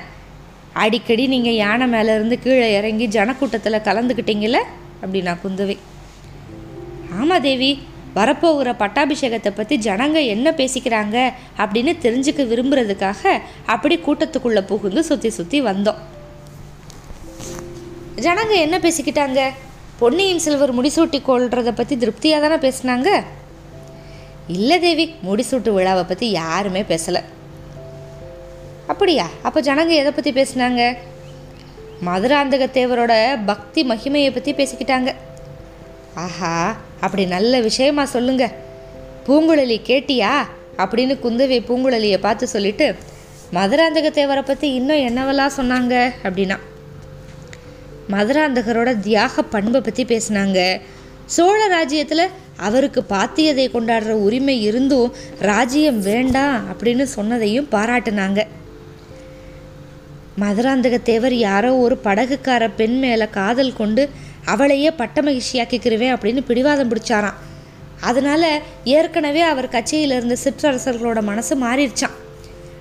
அடிக்கடி 0.84 1.24
நீங்கள் 1.34 1.60
யானை 1.64 1.86
மேலேருந்து 1.94 2.38
கீழே 2.44 2.68
இறங்கி 2.78 3.06
ஜனக்கூட்டத்தில் 3.16 3.86
கலந்துக்கிட்டீங்கல்ல? 3.88 4.60
அப்படின்னா 5.04 5.34
குந்தவை 5.44 5.76
ஆமாம் 7.20 7.42
தேவி 7.42 7.72
வரப்போகிற 8.16 8.70
பட்டாபிஷேகத்தை 8.82 9.52
பற்றி 9.56 9.76
ஜனங்க 9.88 10.20
என்ன 10.34 10.48
பேசிக்கிறாங்க 10.52 11.18
அப்படின்னு 11.64 11.94
தெரிஞ்சுக்க 12.06 12.42
விரும்புறதுக்காக 12.52 13.22
அப்படி 13.66 13.96
கூட்டத்துக்குள்ளே 13.98 14.64
புகுந்து 14.72 15.04
சுற்றி 15.04 15.30
சுற்றி 15.30 15.60
வந்தோம். 15.62 16.02
ஜனங்க 18.26 18.54
என்ன 18.66 18.78
பேசிக்கிட்டாங்க? 18.78 19.40
பொன்னியின் 20.02 20.44
செல்வர் 20.46 20.76
முடிசூட்டி 20.80 21.22
கொள்றதை 21.30 21.74
பற்றி 21.76 21.98
திருப்தியாக 21.98 22.44
தானே 22.46 22.58
பேசுனாங்க? 22.68 23.10
இல்லை 24.48 24.80
தேவி 24.80 25.16
முடிசூட்டு 25.26 25.70
விழாவை 25.70 26.04
பற்றி 26.04 26.32
யாருமே 26.32 26.82
பேசலை. 26.82 27.22
அப்படியா? 28.88 29.30
அப்போ 29.42 29.62
ஜனங்க 29.62 29.88
எதை 29.88 30.12
பற்றி 30.12 30.32
பேசுனாங்க? 30.32 30.98
மதுராந்தகத்தேவரோட 32.06 33.40
பக்தி 33.46 33.84
மகிமையை 33.84 34.32
பற்றி 34.34 34.54
பேசிக்கிட்டாங்க. 34.54 35.16
ஆஹா 36.16 36.76
அப்படி 37.00 37.26
நல்ல 37.26 37.60
விஷயமா 37.60 38.06
சொல்லுங்க. 38.06 38.52
பூங்குழலி 39.28 39.82
கேட்டியா? 39.84 40.46
அப்படின்னு 40.78 41.16
குந்தவை 41.24 41.60
பூங்குழலியை 41.70 42.18
பார்த்து 42.18 42.48
சொல்லிட்டு 42.48 42.96
மதுராந்தக 43.54 44.10
தேவரை 44.10 44.42
பற்றி 44.46 44.74
இன்னும் 44.74 44.98
என்னவெல்லாம் 44.98 45.58
சொன்னாங்க 45.58 46.14
அப்படின்னா 46.24 46.58
மதுராந்தகரோட 48.10 49.00
தியாக 49.00 49.42
பண்பை 49.42 49.82
பற்றி 49.82 50.04
பேசினாங்க. 50.04 50.82
சோழ 51.26 51.68
ராஜ்யத்தில் 51.68 52.30
அவருக்கு 52.67 53.01
பாத்தியதை 53.10 53.65
கொண்டாடுற 53.74 54.12
உரிமை 54.25 54.55
இருந்தும் 54.63 55.13
ராஜ்யம் 55.39 56.01
வேண்டாம் 56.01 56.62
அப்படின்னு 56.72 57.05
சொன்னதையும் 57.15 57.70
பாராட்டுனாங்க. 57.72 58.41
மதுராந்தகத்தேவர் 60.41 61.36
யாரோ 61.48 61.72
ஒரு 61.77 61.96
படகுக்கார 62.03 62.70
பெண் 62.75 63.00
மேலே 63.00 63.27
காதல் 63.29 63.74
கொண்டு 63.74 64.03
அவளையே 64.46 64.91
பட்ட 64.91 65.22
மகிழ்ச்சியாக்கிக்கிறவேன் 65.22 66.13
அப்படின்னு 66.15 66.41
பிடிவாதம் 66.46 66.91
பிடிச்சாராம். 66.91 67.39
அதனால 68.01 68.43
ஏற்கனவே 68.84 69.41
அவர் 69.41 69.74
கட்சியில் 69.75 70.12
இருந்த 70.12 70.38
சிற்றரசர்களோட 70.43 71.22
மனசு 71.22 71.53
மாறிடுச்சான் 71.55 72.17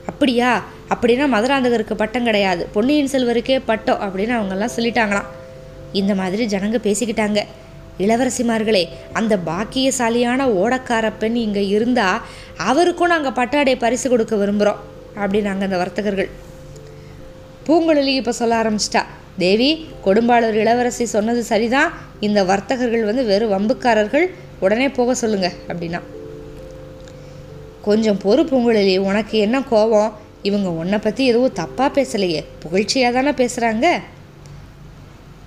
அப்படியா? 0.06 0.50
அப்படின்னா 0.88 1.26
மதுராந்தகருக்கு 1.34 1.94
பட்டம் 1.94 2.24
கிடையாது. 2.24 2.62
பொன்னியின் 2.72 3.12
செல்வருக்கே 3.12 3.60
பட்டம் 3.66 4.00
அப்படின்னு 4.00 4.34
அவங்கெல்லாம் 4.38 4.74
சொல்லிட்டாங்களாம். 4.76 5.28
இந்த 5.92 6.12
மாதிரி 6.14 6.44
ஜனங்க 6.46 6.78
பேசிக்கிட்டாங்க. 6.86 7.40
இளவரசிமார்களே 7.98 8.84
அந்த 9.12 9.36
பாக்கியசாலியான 9.36 10.46
ஓடக்கார 10.62 11.12
பெண் 11.18 11.34
இங்கே 11.34 11.68
இருந்தால் 11.68 12.20
அவருக்கும் 12.56 13.08
நாங்கள் 13.08 13.32
பட்டாடை 13.32 13.76
பரிசு 13.76 14.08
கொடுக்க 14.08 14.36
விரும்புகிறோம் 14.36 14.80
அப்படின்னாங்க 15.16 15.60
அந்த 15.60 15.76
வர்த்தகர்கள். 15.76 16.30
பூங்குழலி 17.66 18.14
இப்போ 18.14 18.32
சொல்ல 18.32 18.62
ஆரம்பிச்சிட்டா 18.62 19.02
தேவி 19.38 19.86
கொடும்பாளூர் 20.04 20.54
இளவரசி 20.54 21.04
சொன்னது 21.06 21.44
சரிதான் 21.44 21.92
இந்த 22.20 22.44
வர்த்தகர்கள் 22.44 23.04
வந்து 23.04 23.24
வெறும் 23.24 23.52
வம்புக்காரர்கள் 23.52 24.26
உடனே 24.60 24.88
போக 24.88 25.14
சொல்லுங்க 25.14 25.52
அப்படின்னா. 25.68 26.00
கொஞ்சம் 27.82 28.18
பொறு 28.24 28.42
பூங்குழலி 28.42 28.98
உனக்கு 28.98 29.38
என்ன 29.38 29.62
கோபம்? 29.62 30.12
இவங்க 30.42 30.68
உன்னை 30.68 30.98
பற்றி 30.98 31.26
எதுவும் 31.26 31.56
தப்பாக 31.60 31.90
பேசலையே 31.98 32.44
புகழ்ச்சியாக 32.62 33.12
தானே 33.12 33.30
பேசுகிறாங்க 33.30 33.86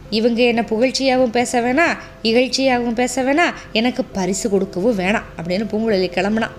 இவங்க 0.09 0.41
என்னை 0.41 0.63
புகழ்ச்சியாகவும் 0.63 1.35
பேச 1.39 1.61
வேணாம் 1.61 1.97
இகழ்ச்சியாகவும் 2.23 2.93
பேச 2.93 3.23
வேணாம் 3.23 3.53
எனக்கு 3.71 4.05
பரிசு 4.05 4.49
கொடுக்கவும் 4.49 4.97
வேணாம் 4.99 5.27
அப்படின்னு 5.37 5.65
பூங்குழலி 5.71 6.09
கிளம்புனான் 6.09 6.55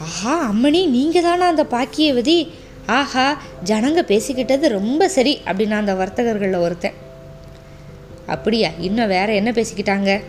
ஆஹா 0.00 0.50
அம்மணி 0.50 0.86
நீங்கள் 0.86 1.22
தானே 1.22 1.44
அந்த 1.44 1.64
பாக்கியவதி? 1.64 2.52
ஆஹா 2.86 3.40
ஜனங்க 3.64 4.00
பேசிக்கிட்டது 4.02 4.68
ரொம்ப 4.68 5.08
சரி 5.08 5.40
அப்படின்னா 5.46 5.72
அந்த 5.72 5.94
வர்த்தகர்களில் 5.94 6.54
ஒருத்தன். 6.54 6.94
அப்படியா 8.26 8.70
இன்னும் 8.78 9.08
வேற 9.08 9.34
என்ன 9.34 9.50
பேசிக்கிட்டாங்க? 9.50 10.20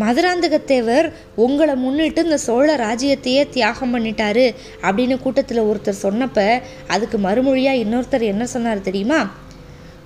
மதுராந்தகத்தேவர் 0.00 1.12
உங்களை 1.34 1.74
முன்னிட்டு 1.74 2.24
இந்த 2.24 2.36
சோழ 2.36 2.76
ராஜ்யத்தையே 2.76 3.48
தியாகம் 3.48 3.94
பண்ணிட்டாரு 3.94 4.54
அப்படின்னு 4.82 5.20
கூட்டத்தில் 5.20 5.58
ஒருத்தர் 5.58 6.02
சொன்னப்ப 6.02 6.60
அதுக்கு 6.86 7.18
மறுமொழியாக 7.18 7.82
இன்னொருத்தர் 7.84 8.22
என்ன 8.22 8.46
சொன்னார் 8.46 8.80
தெரியுமா? 8.80 9.30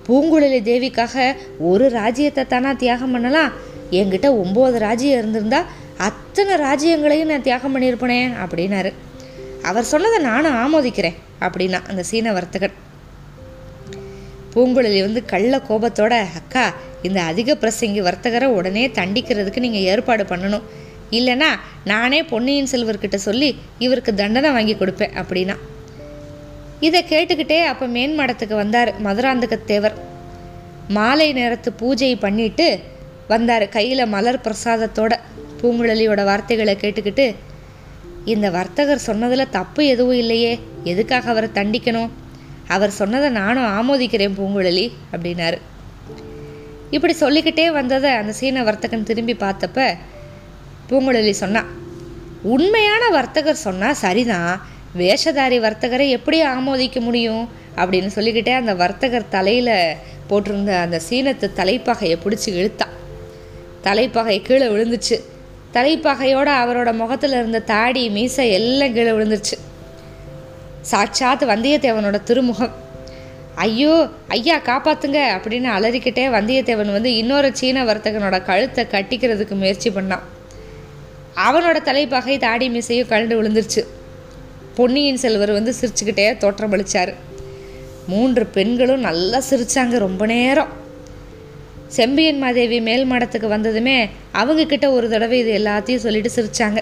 பூங்குழலி 0.09 0.59
தேவிக்காக 0.69 1.15
ஒரு 1.71 1.87
ராஜ்யத்தை 1.99 2.43
தானா 2.53 2.71
தியாகம் 2.83 3.13
பண்ணலாம். 3.15 3.51
என்கிட்ட 3.99 4.27
ஒம்பது 4.43 4.77
ராஜ்யம் 4.87 5.19
இருந்திருந்தா 5.21 5.61
அத்தனை 6.07 6.53
ராஜ்யங்களையும் 6.65 7.31
நான் 7.31 7.47
தியாகம் 7.47 7.73
பண்ணியிருப்பனே 7.75 8.19
அப்படின்னாரு. 8.43 8.91
அவர் 9.69 9.89
சொன்னதை 9.93 10.19
நானும் 10.29 10.59
ஆமோதிக்கிறேன் 10.63 11.17
அப்படின்னா 11.45 11.79
அந்த 11.91 12.03
சீன 12.09 12.31
வர்த்தகன் 12.37 12.75
பூங்குழலி 14.53 14.99
வந்து 15.05 15.21
கள்ள 15.31 15.53
கோபத்தோட 15.69 16.13
அக்கா 16.39 16.63
இந்த 17.07 17.19
அதிக 17.31 17.55
பிரசங்கி 17.63 18.01
வர்த்தகரை 18.07 18.47
உடனே 18.59 18.83
தண்டிக்கிறதுக்கு 18.99 19.65
நீங்கள் 19.65 19.87
ஏற்பாடு 19.91 20.23
பண்ணணும். 20.31 20.65
இல்லைன்னா 21.17 21.49
நானே 21.91 22.21
பொன்னியின் 22.31 22.71
செல்வர்கிட்ட 22.71 23.17
சொல்லி 23.27 23.49
இவருக்கு 23.85 24.11
தண்டனை 24.21 24.49
வாங்கி 24.57 24.75
கொடுப்பேன் 24.75 25.15
அப்படின்னா. 25.21 25.55
இதை 26.79 27.03
கேட்டுக்கிட்டே 27.03 27.59
அப்போ 27.63 27.87
மேன்மடத்துக்கு 27.87 28.55
வந்தார் 28.55 28.91
மதுராந்தகத்தேவர். 29.05 29.95
மாலை 30.87 31.33
நேரத்து 31.33 31.71
பூஜை 31.73 32.15
பண்ணிட்டு 32.15 32.79
வந்தார் 33.27 33.69
கையில் 33.69 34.05
மலர் 34.05 34.43
பிரசாதத்தோட 34.45 35.13
பூங்குழலியோட 35.61 36.23
வார்த்தைகளை 36.23 36.77
கேட்டுக்கிட்டு 36.81 37.35
இந்த 38.25 38.49
வர்த்தகர் 38.49 39.07
சொன்னதில் 39.09 39.49
தப்பு 39.49 39.85
எதுவும் 39.85 40.17
இல்லையே 40.17 40.59
எதுக்காக 40.83 41.29
அவரை 41.29 41.49
தண்டிக்கணும்? 41.53 42.09
அவர் 42.67 42.89
சொன்னதை 42.89 43.29
நானும் 43.29 43.69
ஆமோதிக்கிறேன் 43.77 44.37
பூங்குழலி 44.39 44.91
அப்படின்னாரு. 45.13 45.57
இப்படி 46.89 47.13
சொல்லிக்கிட்டே 47.13 47.71
வந்ததை 47.71 48.11
அந்த 48.11 48.31
சீன 48.31 48.63
வர்த்தகன் 48.63 49.03
திரும்பி 49.03 49.33
பார்த்தப்ப 49.33 49.95
பூங்குழலி 50.89 51.31
சொன்னான் 51.31 51.69
உண்மையான 52.43 53.09
வர்த்தகர் 53.09 53.63
சொன்னால் 53.67 53.93
சரிதான் 53.93 54.53
வேஷதாரி 54.97 55.59
வர்த்தகரை 55.59 56.09
எப்படி 56.09 56.43
ஆமோதிக்க 56.43 56.99
முடியும் 56.99 57.49
அப்படின்னு 57.75 58.07
சொல்லிக்கிட்டே 58.07 58.51
அந்த 58.51 58.73
வர்த்தகர் 58.73 59.27
தலையில் 59.29 59.95
போட்டிருந்த 60.29 60.81
அந்த 60.81 61.01
சீனத்து 61.09 61.49
தலைப்பகையை 61.55 62.17
பிடிச்சி 62.25 62.49
இழுத்தான் 62.53 62.95
தலைப்பகை 63.81 64.41
கீழே 64.41 64.65
விழுந்துச்சு. 64.65 65.21
தலைப்பகையோட 65.73 66.49
அவரோட 66.61 66.93
முகத்தில் 66.93 67.31
இருந்த 67.31 67.59
தாடி 67.59 68.09
மீசை 68.09 68.51
எல்லாம் 68.51 68.93
கீழே 68.93 69.11
விழுந்துருச்சு. 69.11 69.57
சாட்சாத் 70.81 71.43
வந்தியத்தேவனோட 71.43 72.23
திருமுகம். 72.23 72.73
ஐயோ 73.55 74.07
ஐயா 74.27 74.59
காப்பாத்துங்க 74.59 75.19
அப்படின்னு 75.37 75.69
அலறிக்கிட்டே 75.77 76.25
வந்தியத்தேவன் 76.37 76.91
வந்து 76.91 77.15
இன்னொரு 77.15 77.55
சீன 77.55 77.83
வர்த்தகனோட 77.83 78.45
கழுத்தை 78.45 78.85
கட்டிக்கிறதுக்கு 78.85 79.55
முயற்சி 79.55 79.89
பண்ணான். 79.89 80.25
அவனோட 81.35 81.81
தலைப்பகை 81.81 82.37
தாடி 82.37 82.69
மீசையும் 82.69 83.07
கழண்டு 83.07 83.37
விழுந்துருச்சு. 83.39 83.83
பொன்னியின் 84.79 85.21
செல்வர் 85.21 85.51
வந்து 85.51 85.71
சிரிச்சுக்கிட்டே 85.79 86.25
தோற்றமளிச்சார் 86.41 87.09
மூன்று 88.11 88.43
பெண்களும் 88.55 89.05
நல்லா 89.07 89.39
சிரிச்சாங்க 89.49 89.95
ரொம்ப 89.97 90.23
நேரம். 90.25 90.71
செம்பியன் 91.97 92.39
மாதேவி 92.43 92.77
மேல் 92.87 93.03
மடத்துக்கு 93.11 93.47
வந்ததுமே 93.47 93.95
அவங்கக்கிட்ட 94.41 94.87
ஒரு 94.97 95.07
தடவை 95.09 95.37
இது 95.39 95.51
எல்லாத்தையும் 95.59 96.03
சொல்லிட்டு 96.05 96.31
சிரிச்சாங்க. 96.37 96.79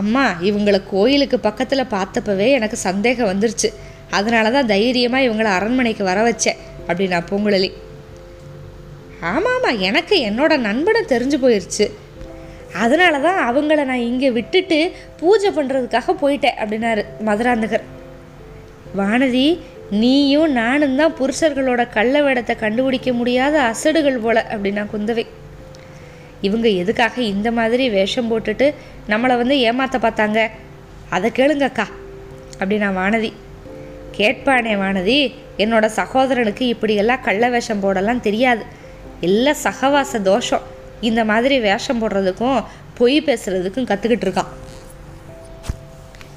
அம்மா 0.00 0.24
இவங்களை 0.40 0.80
கோயிலுக்கு 0.90 1.38
பக்கத்தில் 1.40 1.92
பார்த்தப்பவே 1.96 2.48
எனக்கு 2.58 2.76
சந்தேகம் 2.88 3.30
வந்துருச்சு. 3.32 3.70
அதனால 4.10 4.50
தான் 4.50 4.70
தைரியமாக 4.74 5.26
இவங்களை 5.28 5.52
அரண்மனைக்கு 5.58 6.04
வர 6.04 6.20
வச்சேன் 6.30 6.60
அப்படின்னா 6.88 7.20
பூங்குழலி. 7.30 7.70
ஆமாம் 9.32 9.54
ஆமாம் 9.54 9.80
எனக்கு 9.88 10.16
என்னோட 10.30 10.56
நண்பனை 10.68 11.02
தெரிஞ்சு 11.14 11.38
போயிடுச்சு 11.46 11.86
அதனால 12.74 13.20
தான் 13.20 13.54
அவங்கள 13.54 13.84
நான் 13.84 14.06
இங்கே 14.10 14.30
விட்டுட்டு 14.30 14.92
பூஜை 15.20 15.50
பண்ணுறதுக்காக 15.50 16.14
போயிட்டேன் 16.20 16.58
அப்படின்னாரு 16.60 17.04
மதுராந்தகர். 17.24 17.84
வானதி 18.96 19.60
நீயும் 19.90 20.52
நானும் 20.52 20.96
தான் 20.96 21.14
புருஷர்களோட 21.20 21.88
கள்ள 21.88 22.22
வேடத்தை 22.22 22.56
கண்டுபிடிக்க 22.56 23.12
முடியாத 23.12 23.60
அசடுகள் 23.60 24.18
போல 24.18 24.46
அப்படின்னா 24.50 24.86
குந்தவை. 24.94 25.26
இவங்க 26.40 26.68
எதுக்காக 26.68 27.22
இந்த 27.22 27.50
மாதிரி 27.50 27.90
வேஷம் 27.90 28.30
போட்டுட்டு 28.30 28.74
நம்மளை 29.08 29.36
வந்து 29.36 29.58
ஏமாற்ற 29.58 29.98
பார்த்தாங்க? 29.98 30.50
அதை 31.10 31.30
கேளுங்கக்கா 31.30 31.86
அப்படின்னா 32.60 32.88
வானதி. 33.00 33.32
கேட்பானே 34.18 34.74
வானதி 34.84 35.34
என்னோட 35.58 35.90
சகோதரனுக்கு 35.96 36.60
இப்படியெல்லாம் 36.60 37.20
கள்ள 37.20 37.48
வேஷம் 37.48 37.80
போடலாம் 37.80 38.20
தெரியாது. 38.20 38.64
எல்லாம் 39.20 39.62
சகவாச 39.64 40.20
தோஷம். 40.20 40.76
இந்த 41.00 41.24
மாதிரி 41.24 41.58
வேஷம் 41.60 42.00
போடுறதுக்கும் 42.02 42.64
பொய் 42.98 43.18
பேசுறதுக்கும் 43.26 43.88
கற்றுக்கிட்டு 43.90 44.26
இருக்கான். 44.26 44.50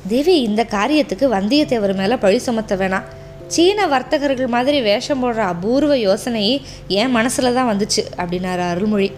தேவி 0.07 0.41
இந்த 0.41 0.61
காரியத்துக்கு 0.75 1.25
வந்தியத்தேவர் 1.37 1.93
மேலே 1.95 2.15
பழி 2.15 2.39
சுமத்த 2.45 2.75
வேணாம். 2.75 3.07
சீன 3.47 3.87
வர்த்தகர்கள் 3.87 4.53
மாதிரி 4.55 4.81
வேஷம் 4.81 5.21
போடுற 5.23 5.41
அபூர்வ 5.53 5.97
யோசனை 5.97 6.45
என் 6.87 7.11
மனசில் 7.11 7.55
தான் 7.57 7.69
வந்துச்சு 7.71 8.01
அப்படின்னாரு 8.17 8.63
அருள்மொழி. 8.71 9.11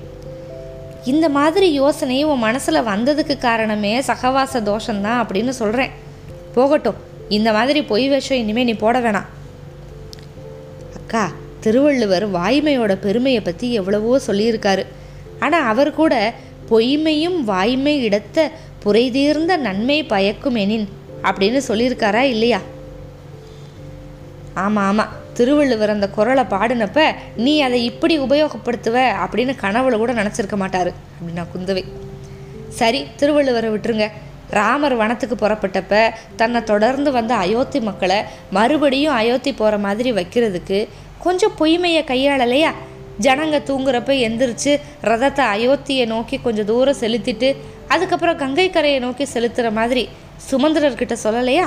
இந்த 1.05 1.29
மாதிரி 1.29 1.71
யோசனை 1.71 2.23
உன் 2.23 2.43
மனசில் 2.47 2.87
வந்ததுக்கு 2.91 3.37
காரணமே 3.37 4.01
சகவாச 4.01 4.61
தோஷம்தான் 4.69 5.21
அப்படின்னு 5.23 5.53
சொல்கிறேன் 5.61 5.93
போகட்டும் 6.55 6.99
இந்த 7.29 7.51
மாதிரி 7.51 7.81
பொய் 7.83 8.07
வேஷம் 8.07 8.37
இனிமேல் 8.37 8.65
நீ 8.65 8.73
போட 8.73 8.99
வேணாம். 8.99 9.29
அக்கா 10.99 11.31
திருவள்ளுவர் 11.59 12.25
வாய்மையோட 12.31 12.93
பெருமையை 12.95 13.41
பற்றி 13.41 13.73
எவ்வளவோ 13.73 14.19
சொல்லியிருக்காரு. 14.27 14.85
ஆனால் 15.39 15.67
அவர் 15.67 15.93
கூட 15.93 16.33
பொய்மையும் 16.69 17.43
வாய்மை 17.43 18.03
இடத்த 18.03 18.51
புரைதீர்ந்த 18.83 19.57
நன்மை 19.57 20.03
பயக்கும் 20.03 20.55
எனின் 20.55 20.89
அப்படின்னு 21.23 21.61
சொல்லியிருக்காரா 21.67 22.19
இல்லையா? 22.19 22.59
ஆமாம் 24.53 24.85
ஆமாம் 24.85 25.21
திருவள்ளுவர் 25.33 25.89
அந்த 25.89 26.09
குரலை 26.09 26.43
பாடினப்ப 26.43 27.15
நீ 27.35 27.61
அதை 27.61 27.85
இப்படி 27.85 28.19
உபயோகப்படுத்துவ? 28.19 29.11
அப்படின்னு 29.25 29.55
கனவுல 29.61 29.97
கூட 29.97 30.13
நினச்சிருக்க 30.13 30.55
மாட்டாரு. 30.55 30.93
அப்படின்னா 31.17 31.45
குந்தவை. 31.55 31.83
சரி 32.69 33.07
திருவள்ளுவரை 33.19 33.69
விட்டுருங்க. 33.69 34.11
ராமர் 34.49 34.95
வனத்துக்கு 34.95 35.47
புறப்பட்டப்ப 35.47 36.09
தன்னை 36.35 36.63
தொடர்ந்து 36.63 37.11
வந்த 37.11 37.35
அயோத்தி 37.35 37.79
மக்களை 37.79 38.23
மறுபடியும் 38.51 39.13
அயோத்தி 39.13 39.53
போகிற 39.53 39.77
மாதிரி 39.77 40.11
வைக்கிறதுக்கு 40.11 40.87
கொஞ்சம் 41.19 41.51
பொய்மையை 41.59 42.03
கையாளலையா? 42.03 42.71
ஜனங்க 43.25 43.57
தூங்குறப்ப 43.69 44.11
எந்திரிச்சு 44.27 44.73
ரதத்தை 45.09 45.45
அயோத்தியை 45.55 46.05
நோக்கி 46.13 46.37
கொஞ்சம் 46.45 46.69
தூரம் 46.71 47.01
செலுத்திட்டு 47.01 47.49
அதுக்கப்புறம் 47.87 48.41
கங்கை 48.43 48.67
கரையை 48.69 48.99
நோக்கி 48.99 49.25
செலுத்துகிற 49.33 49.71
மாதிரி 49.79 50.03
சுமந்திரர்கிட்ட 50.51 51.15
சொல்லலையா? 51.23 51.65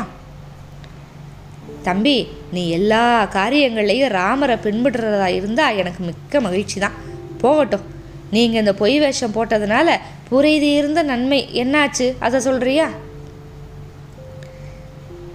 தம்பி 1.83 2.16
நீ 2.52 2.62
எல்லா 2.78 3.02
காரியங்களையும் 3.37 4.14
ராமரை 4.18 4.57
பின்பற்றுறதா 4.64 5.28
இருந்தால் 5.38 5.76
எனக்கு 5.76 6.00
மிக்க 6.04 6.40
மகிழ்ச்சி 6.46 6.78
தான் 6.81 6.96
போகட்டும். 7.42 7.85
நீங்கள் 8.31 8.61
இந்த 8.61 8.72
பொய் 8.74 8.96
வேஷம் 8.98 9.35
போட்டதுனால 9.35 9.88
புரைதி 10.31 10.70
இருந்த 10.81 11.00
நன்மை 11.11 11.40
என்னாச்சு? 11.62 12.07
அதை 12.18 12.38
சொல்கிறியா 12.46 12.87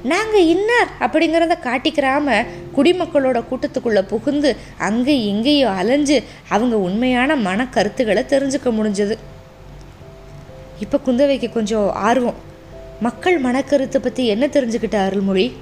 நாங்கள் 0.04 0.46
இன்னார் 0.46 0.92
அப்படிங்கிறத 1.00 1.56
காட்டிக்கிறாம 1.64 2.46
குடிமக்களோட 2.76 3.44
கூட்டத்துக்குள்ளே 3.50 4.02
புகுந்து 4.02 4.58
அங்கே 4.78 5.24
இங்கேயோ 5.24 5.70
அலைஞ்சு 5.70 6.24
அவங்க 6.50 6.78
உண்மையான 6.78 7.36
மன 7.36 7.68
கருத்துக்களை 7.68 8.24
தெரிஞ்சுக்க 8.30 8.70
முடிஞ்சது. 8.78 9.18
இப்போ 10.80 11.00
குந்தவைக்கு 11.06 11.50
கொஞ்சம் 11.52 11.94
ஆர்வம். 11.94 12.40
மக்கள் 13.02 13.38
மனக்கருத்தை 13.40 13.98
பற்றி 14.02 14.28
என்ன 14.28 14.46
தெரிஞ்சுக்கிட்ட 14.46 14.98
அருள்மொழி? 15.06 15.56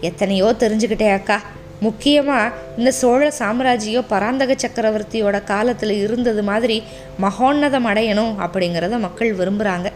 எத்தனையோ 0.00 0.54
தெரிஞ்சுக்கிட்டேன் 0.58 1.16
அக்கா. 1.18 1.40
முக்கியமாக 1.80 2.52
இந்த 2.78 2.90
சோழ 2.90 3.30
சாம்ராஜ்யம் 3.30 4.08
பராந்தக 4.08 4.54
சக்கரவர்த்தியோட 4.54 5.44
காலத்தில் 5.44 5.94
இருந்தது 6.02 6.42
மாதிரி 6.42 6.82
மகோன்னதம் 7.20 7.88
அடையணும் 7.90 8.34
அப்படிங்கிறத 8.38 8.98
மக்கள் 8.98 9.34
விரும்புகிறாங்க 9.34 9.92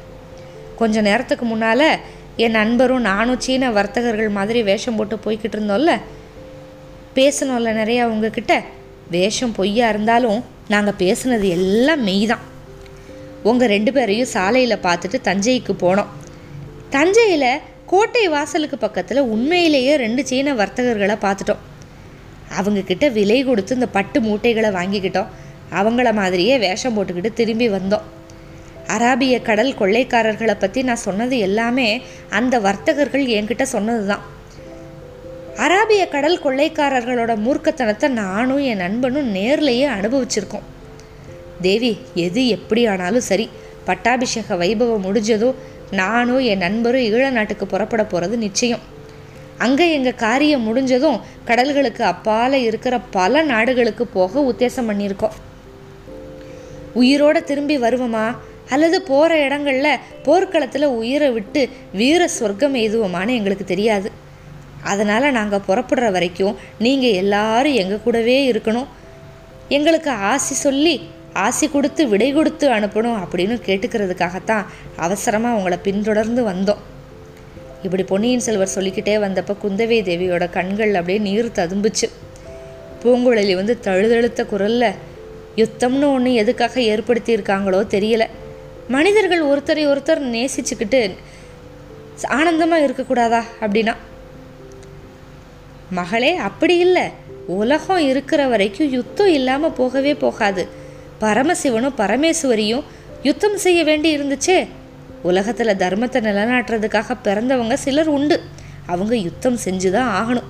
கொஞ்ச 0.77 1.01
நேரத்துக்கு 1.01 1.45
முன்னால் 1.45 2.01
என் 2.37 2.51
நண்பரும் 2.51 3.01
நானும் 3.01 3.40
சீன 3.40 3.70
வர்த்தகர்கள் 3.70 4.29
மாதிரி 4.29 4.62
வேஷம் 4.62 4.96
போட்டு 4.96 5.18
போய்கிட்டு 5.25 5.57
இருந்தோம்ல? 5.57 6.01
பேசணும்ல 7.14 7.70
நிறையா 7.81 8.05
உங்ககிட்ட? 8.05 8.62
வேஷம் 9.11 9.53
பொய்யா 9.53 9.88
இருந்தாலும் 9.88 10.44
நாங்கள் 10.68 10.99
பேசுனது 10.99 11.49
எல்லாம் 11.49 12.03
மெய் 12.03 12.27
தான் 12.27 12.44
உங்கள் 13.42 13.68
ரெண்டு 13.68 13.92
பேரையும் 13.92 14.27
சாலையில் 14.27 14.77
பார்த்துட்டு 14.77 15.18
தஞ்சைக்கு 15.25 15.72
போனோம். 15.81 16.07
தஞ்சையில் 16.90 17.61
கோட்டை 17.87 18.29
வாசலுக்கு 18.29 18.79
பக்கத்தில் 18.79 19.20
உண்மையிலேயே 19.20 19.96
ரெண்டு 19.96 20.27
சீன 20.27 20.55
வர்த்தகர்களை 20.55 21.16
பார்த்துட்டோம். 21.16 21.62
அவங்கக்கிட்ட 22.61 23.12
விலை 23.12 23.44
கொடுத்து 23.44 23.75
இந்த 23.75 23.87
பட்டு 23.87 24.20
மூட்டைகளை 24.20 24.70
வாங்கிக்கிட்டோம். 24.70 25.27
அவங்கள 25.72 26.12
மாதிரியே 26.12 26.59
வேஷம் 26.59 26.96
போட்டுக்கிட்டு 26.96 27.33
திரும்பி 27.33 27.68
வந்தோம். 27.68 28.03
அராபிய 28.94 29.42
கடல் 29.42 29.77
கொள்ளைக்காரர்களை 29.79 30.55
பற்றி 30.59 30.83
நான் 30.83 31.05
சொன்னது 31.07 31.38
எல்லாமே 31.38 31.88
அந்த 32.29 32.61
வர்த்தகர்கள் 32.61 33.25
என்கிட்ட 33.37 33.62
சொன்னது 33.62 34.07
தான் 34.07 34.25
அராபிய 35.64 36.09
கடல் 36.09 36.42
கொள்ளைக்காரர்களோட 36.44 37.33
மூர்க்கத்தனத்தை 37.46 38.09
நானும் 38.09 38.62
என் 38.70 38.83
நண்பனும் 38.85 39.35
நேர்லேயே 39.35 39.87
அனுபவிச்சிருக்கோம். 39.99 40.66
தேவி 41.61 41.92
எது 42.14 42.49
எப்படி 42.49 42.87
ஆனாலும் 42.87 43.29
சரி 43.31 43.46
பட்டாபிஷேக 43.85 44.57
வைபவம் 44.57 45.05
முடிஞ்சதும் 45.07 45.57
நானும் 45.90 46.38
என் 46.38 46.64
நண்பரும் 46.66 47.07
ஈழ 47.09 47.31
நாட்டுக்கு 47.31 47.66
புறப்பட 47.66 48.05
போகிறது 48.05 48.37
நிச்சயம். 48.37 48.83
அங்கே 49.59 49.92
எங்கள் 49.92 50.20
காரியம் 50.25 50.66
முடிஞ்சதும் 50.68 51.18
கடல்களுக்கு 51.46 52.03
அப்பால் 52.12 52.57
இருக்கிற 52.68 52.99
பல 52.99 53.42
நாடுகளுக்கு 53.42 54.07
போக 54.07 54.40
உத்தேசம் 54.53 54.88
பண்ணியிருக்கோம். 54.90 55.37
உயிரோட 56.94 57.44
திரும்பி 57.44 57.79
வருவோமா? 57.79 58.27
அல்லது 58.70 59.02
போகிற 59.02 59.48
இடங்கள்ல 59.48 59.88
போர்க்களத்தில் 60.22 60.94
உயிரை 61.00 61.31
விட்டு 61.31 61.68
வீர 61.92 62.29
சொர்க்கம் 62.29 62.74
எதுவுமானு 62.74 63.35
எங்களுக்கு 63.38 63.64
தெரியாது. 63.64 64.11
அதனால் 64.83 65.33
நாங்கள் 65.33 65.66
புறப்படுற 65.68 66.11
வரைக்கும் 66.11 66.57
நீங்கள் 66.79 67.18
எல்லாரும் 67.22 67.72
எங்கள் 67.72 68.02
கூடவே 68.05 68.52
இருக்கணும். 68.52 68.87
எங்களுக்கு 69.68 70.11
ஆசி 70.11 70.55
சொல்லி 70.55 71.09
ஆசி 71.33 71.68
கொடுத்து 71.68 72.09
விடை 72.09 72.33
கொடுத்து 72.33 72.70
அனுப்பணும் 72.70 73.16
அப்படின்னு 73.22 73.57
கேட்டுக்கிறதுக்காகத்தான் 73.66 74.64
அவசரமாக 74.96 75.57
உங்களை 75.57 75.79
பின்தொடர்ந்து 75.79 76.42
வந்தோம். 76.48 76.83
இப்படி 77.83 78.02
பொன்னியின் 78.02 78.40
செல்வர் 78.40 78.74
சொல்லிக்கிட்டே 78.74 79.16
வந்தப்போ 79.16 79.55
குந்தவை 79.64 79.98
தேவியோட 80.02 80.50
கண்கள் 80.50 80.94
அப்படியே 80.94 81.18
நீர் 81.18 81.46
ததும்புச்சு. 81.46 82.09
பூங்குழலி 83.02 83.55
வந்து 83.55 83.79
தழுதழுத்த 83.83 84.44
குரலில் 84.46 84.94
யுத்தம்னு 85.57 86.09
ஒன்று 86.12 86.35
எதுக்காக 86.35 86.81
ஏற்படுத்தியிருக்காங்களோ 86.81 87.81
தெரியல. 87.94 88.26
மனிதர்கள் 88.88 89.44
ஒருத்தரை 89.44 89.85
ஒருத்தர் 89.92 90.20
நேசிச்சுக்கிட்டு 90.35 91.16
ஆனந்தமாக 92.22 92.87
இருக்கக்கூடாதா 92.87 93.42
அப்படின்னா? 93.61 93.94
மகளே 95.90 96.35
அப்படி 96.35 96.79
இல்லை. 96.79 97.03
உலகம் 97.46 97.99
இருக்கிற 97.99 98.46
வரைக்கும் 98.46 98.90
யுத்தம் 98.90 99.29
இல்லாமல் 99.29 99.72
போகவே 99.72 100.14
போகாது. 100.14 100.68
பரமசிவனும் 101.20 101.99
பரமேஸ்வரியும் 101.99 102.83
யுத்தம் 103.22 103.57
செய்ய 103.57 103.85
வேண்டி 103.85 104.18
இருந்துச்சே. 104.18 104.68
உலகத்தில் 105.22 105.79
தர்மத்தை 105.79 106.20
நிலநாட்டுறதுக்காக 106.29 107.16
பிறந்தவங்க 107.25 107.75
சிலர் 107.75 108.09
உண்டு. 108.09 108.40
அவங்க 108.87 109.16
யுத்தம் 109.16 109.59
செஞ்சு 109.64 109.90
தான் 109.90 110.11
ஆகணும். 110.18 110.49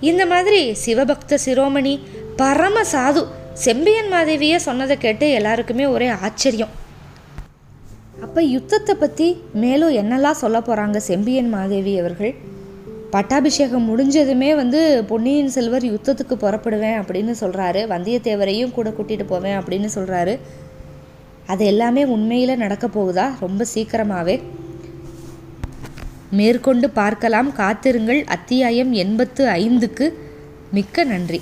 இந்த 0.00 0.26
மாதிரி 0.26 0.76
சிவபக்த 0.86 1.38
சிரோமணி 1.46 2.00
பரம 2.36 2.80
சாது 2.92 3.26
செம்பியன் 3.64 4.10
மாதேவியே 4.12 4.56
சொன்னதை 4.56 4.98
கேட்டு 4.98 5.26
எல்லாருக்குமே 5.30 5.84
ஒரே 5.86 6.08
ஆச்சரியம். 6.08 6.72
அப்போ 8.24 8.42
யுத்தத்தை 8.42 8.94
பற்றி 8.94 9.28
மேலும் 9.62 9.94
என்னெல்லாம் 10.00 10.40
சொல்ல 10.40 10.58
போகிறாங்க 10.58 10.96
செம்பியன் 10.96 11.48
மாதேவி 11.48 11.98
அவர்கள்? 11.98 12.34
பட்டாபிஷேகம் 13.10 13.86
முடிஞ்சதுமே 13.90 14.50
வந்து 14.54 14.80
பொன்னியின் 15.08 15.52
செல்வர் 15.56 15.86
யுத்தத்துக்கு 15.92 16.36
புறப்படுவேன் 16.44 16.98
அப்படின்னு 17.00 17.34
சொல்கிறாரு 17.42 17.82
வந்தியத்தேவரையும் 17.94 18.76
கூட 18.78 18.90
கூட்டிகிட்டு 18.90 19.26
போவேன் 19.26 19.58
அப்படின்னு 19.58 19.90
சொல்கிறாரு 19.94 20.36
அது 21.46 21.64
எல்லாமே 21.66 22.04
உண்மையில் 22.04 22.60
நடக்க 22.64 22.86
போகுதா? 22.86 23.26
ரொம்ப 23.40 23.64
சீக்கிரமாகவே 23.74 24.36
மேற்கொண்டு 26.30 26.90
பார்க்கலாம். 26.90 27.50
காத்திருங்கள். 27.52 28.24
அத்தியாயம் 28.36 28.92
எண்பத்து 28.92 29.44
ஐந்துக்கு 29.60 30.08
மிக்க 30.72 31.04
நன்றி. 31.04 31.40